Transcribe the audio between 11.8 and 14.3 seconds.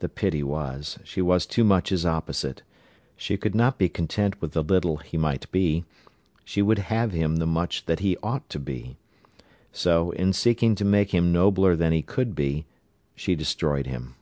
he could be, she destroyed him.